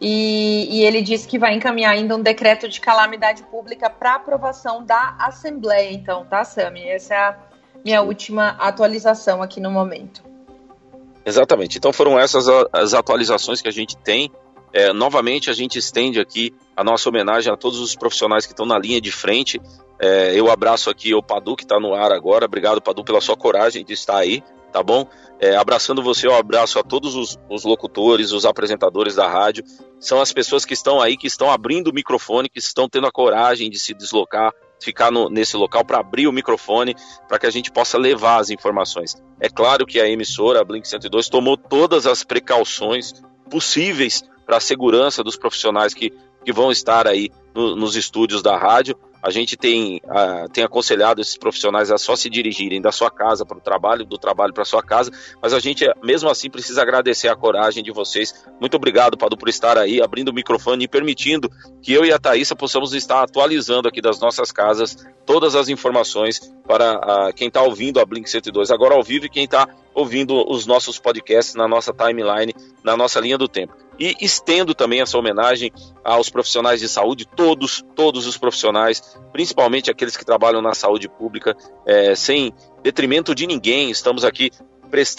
E, 0.00 0.68
e, 0.70 0.84
ele 0.84 1.00
disse 1.00 1.26
que 1.26 1.38
vai 1.38 1.54
encaminhar 1.54 1.92
ainda 1.92 2.14
um 2.16 2.20
decreto 2.20 2.68
de 2.68 2.80
calamidade 2.80 3.42
pública 3.44 3.88
para 3.88 4.14
aprovação 4.14 4.84
da 4.84 5.16
Assembleia. 5.18 5.90
Então, 5.90 6.24
tá, 6.24 6.44
Sami? 6.44 6.86
Essa 6.86 7.14
é 7.14 7.18
a 7.18 7.36
minha 7.84 8.02
última 8.02 8.48
atualização 8.58 9.42
aqui 9.42 9.60
no 9.60 9.70
momento. 9.70 10.22
Exatamente. 11.24 11.76
Então 11.78 11.92
foram 11.92 12.18
essas 12.18 12.46
as 12.72 12.94
atualizações 12.94 13.60
que 13.60 13.68
a 13.68 13.72
gente 13.72 13.96
tem 13.96 14.30
É, 14.76 14.92
novamente, 14.92 15.48
a 15.48 15.54
gente 15.54 15.78
estende 15.78 16.20
aqui 16.20 16.54
a 16.76 16.84
nossa 16.84 17.08
homenagem 17.08 17.50
a 17.50 17.56
todos 17.56 17.80
os 17.80 17.96
profissionais 17.96 18.44
que 18.44 18.52
estão 18.52 18.66
na 18.66 18.78
linha 18.78 19.00
de 19.00 19.10
frente. 19.10 19.58
É, 19.98 20.38
eu 20.38 20.50
abraço 20.50 20.90
aqui 20.90 21.14
o 21.14 21.22
Padu, 21.22 21.56
que 21.56 21.62
está 21.62 21.80
no 21.80 21.94
ar 21.94 22.12
agora. 22.12 22.44
Obrigado, 22.44 22.82
Padu, 22.82 23.02
pela 23.02 23.22
sua 23.22 23.38
coragem 23.38 23.82
de 23.82 23.94
estar 23.94 24.18
aí, 24.18 24.44
tá 24.70 24.82
bom? 24.82 25.08
É, 25.40 25.56
abraçando 25.56 26.02
você, 26.02 26.26
eu 26.26 26.34
abraço 26.34 26.78
a 26.78 26.82
todos 26.82 27.14
os, 27.14 27.38
os, 27.48 27.64
locutores, 27.64 28.32
os 28.32 28.44
apresentadores 28.44 29.14
da 29.14 29.26
rádio. 29.26 29.64
São 29.98 30.20
as 30.20 30.30
pessoas 30.30 30.66
que 30.66 30.74
estão 30.74 31.00
aí, 31.00 31.16
que 31.16 31.26
estão 31.26 31.50
abrindo 31.50 31.88
o 31.88 31.94
microfone, 31.94 32.46
que 32.46 32.58
estão 32.58 32.86
tendo 32.86 33.06
a 33.06 33.10
coragem 33.10 33.70
de 33.70 33.78
se 33.78 33.94
deslocar, 33.94 34.52
ficar 34.78 35.10
no, 35.10 35.30
nesse 35.30 35.56
local 35.56 35.86
para 35.86 36.00
abrir 36.00 36.26
o 36.26 36.32
microfone, 36.32 36.94
para 37.26 37.38
que 37.38 37.46
a 37.46 37.50
gente 37.50 37.72
possa 37.72 37.96
levar 37.96 38.42
as 38.42 38.50
informações. 38.50 39.16
É 39.40 39.48
claro 39.48 39.86
que 39.86 39.98
a 39.98 40.06
emissora, 40.06 40.60
a 40.60 40.64
Blink 40.64 40.86
102, 40.86 41.30
tomou 41.30 41.56
todas 41.56 42.06
as 42.06 42.22
precauções 42.22 43.14
possíveis 43.48 44.22
para 44.46 44.58
a 44.58 44.60
segurança 44.60 45.24
dos 45.24 45.36
profissionais 45.36 45.92
que, 45.92 46.12
que 46.44 46.52
vão 46.52 46.70
estar 46.70 47.06
aí 47.06 47.30
no, 47.54 47.74
nos 47.74 47.96
estúdios 47.96 48.42
da 48.42 48.56
rádio. 48.56 48.96
A 49.22 49.30
gente 49.30 49.56
tem, 49.56 50.00
uh, 50.04 50.48
tem 50.52 50.62
aconselhado 50.62 51.20
esses 51.20 51.36
profissionais 51.36 51.90
a 51.90 51.98
só 51.98 52.14
se 52.14 52.30
dirigirem 52.30 52.80
da 52.80 52.92
sua 52.92 53.10
casa 53.10 53.44
para 53.44 53.58
o 53.58 53.60
trabalho, 53.60 54.04
do 54.04 54.16
trabalho 54.16 54.52
para 54.52 54.64
sua 54.64 54.82
casa, 54.82 55.10
mas 55.42 55.52
a 55.52 55.58
gente, 55.58 55.84
mesmo 56.04 56.28
assim, 56.28 56.48
precisa 56.48 56.82
agradecer 56.82 57.26
a 57.26 57.34
coragem 57.34 57.82
de 57.82 57.90
vocês. 57.90 58.46
Muito 58.60 58.76
obrigado, 58.76 59.16
Padu, 59.16 59.36
por 59.36 59.48
estar 59.48 59.76
aí, 59.78 60.00
abrindo 60.00 60.28
o 60.28 60.32
microfone 60.32 60.84
e 60.84 60.88
permitindo 60.88 61.50
que 61.82 61.92
eu 61.92 62.04
e 62.04 62.12
a 62.12 62.20
Thaisa 62.20 62.54
possamos 62.54 62.94
estar 62.94 63.20
atualizando 63.20 63.88
aqui 63.88 64.00
das 64.00 64.20
nossas 64.20 64.52
casas 64.52 64.96
todas 65.24 65.56
as 65.56 65.68
informações 65.68 66.40
para 66.64 66.94
uh, 67.30 67.34
quem 67.34 67.48
está 67.48 67.62
ouvindo 67.62 67.98
a 67.98 68.04
Blink 68.04 68.30
102 68.30 68.70
agora 68.70 68.94
ao 68.94 69.02
vivo 69.02 69.26
e 69.26 69.30
quem 69.30 69.44
está 69.44 69.66
ouvindo 69.92 70.48
os 70.48 70.66
nossos 70.66 71.00
podcasts 71.00 71.56
na 71.56 71.66
nossa 71.66 71.92
timeline, 71.92 72.54
na 72.84 72.96
nossa 72.96 73.18
linha 73.18 73.38
do 73.38 73.48
tempo. 73.48 73.74
E 73.98 74.14
estendo 74.20 74.74
também 74.74 75.00
essa 75.00 75.16
homenagem 75.16 75.72
aos 76.04 76.28
profissionais 76.28 76.80
de 76.80 76.88
saúde, 76.88 77.26
todos, 77.26 77.84
todos 77.94 78.26
os 78.26 78.36
profissionais, 78.36 79.18
principalmente 79.32 79.90
aqueles 79.90 80.16
que 80.16 80.24
trabalham 80.24 80.60
na 80.60 80.74
saúde 80.74 81.08
pública, 81.08 81.56
é, 81.86 82.14
sem 82.14 82.52
detrimento 82.82 83.34
de 83.34 83.46
ninguém. 83.46 83.90
Estamos 83.90 84.24
aqui 84.24 84.50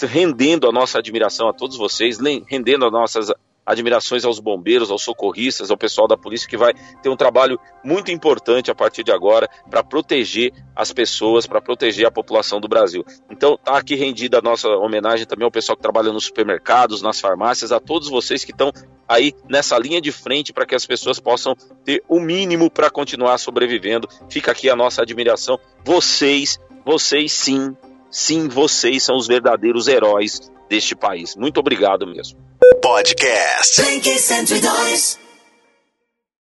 rendendo 0.06 0.68
a 0.68 0.72
nossa 0.72 0.98
admiração 0.98 1.48
a 1.48 1.52
todos 1.52 1.76
vocês, 1.76 2.18
rendendo 2.48 2.86
as 2.86 2.92
nossas 2.92 3.32
admirações 3.68 4.24
aos 4.24 4.40
bombeiros, 4.40 4.90
aos 4.90 5.02
socorristas, 5.02 5.70
ao 5.70 5.76
pessoal 5.76 6.08
da 6.08 6.16
polícia 6.16 6.48
que 6.48 6.56
vai 6.56 6.72
ter 7.02 7.10
um 7.10 7.16
trabalho 7.16 7.60
muito 7.84 8.10
importante 8.10 8.70
a 8.70 8.74
partir 8.74 9.04
de 9.04 9.12
agora 9.12 9.46
para 9.68 9.84
proteger 9.84 10.52
as 10.74 10.90
pessoas, 10.90 11.46
para 11.46 11.60
proteger 11.60 12.06
a 12.06 12.10
população 12.10 12.60
do 12.60 12.66
Brasil. 12.66 13.04
Então, 13.30 13.58
tá 13.58 13.76
aqui 13.76 13.94
rendida 13.94 14.38
a 14.38 14.42
nossa 14.42 14.68
homenagem 14.68 15.26
também 15.26 15.44
ao 15.44 15.50
pessoal 15.50 15.76
que 15.76 15.82
trabalha 15.82 16.10
nos 16.10 16.24
supermercados, 16.24 17.02
nas 17.02 17.20
farmácias, 17.20 17.70
a 17.70 17.78
todos 17.78 18.08
vocês 18.08 18.42
que 18.42 18.52
estão 18.52 18.72
aí 19.06 19.34
nessa 19.48 19.78
linha 19.78 20.00
de 20.00 20.10
frente 20.10 20.50
para 20.50 20.64
que 20.64 20.74
as 20.74 20.86
pessoas 20.86 21.20
possam 21.20 21.54
ter 21.84 22.02
o 22.08 22.18
mínimo 22.18 22.70
para 22.70 22.88
continuar 22.88 23.36
sobrevivendo. 23.36 24.08
Fica 24.30 24.52
aqui 24.52 24.70
a 24.70 24.76
nossa 24.76 25.02
admiração. 25.02 25.60
Vocês, 25.84 26.58
vocês 26.86 27.32
sim, 27.32 27.76
sim, 28.10 28.48
vocês 28.48 29.02
são 29.02 29.16
os 29.16 29.26
verdadeiros 29.26 29.88
heróis 29.88 30.50
deste 30.70 30.96
país. 30.96 31.36
Muito 31.36 31.58
obrigado 31.60 32.06
mesmo. 32.06 32.38
Podcast. 32.80 33.78
102. 33.78 35.27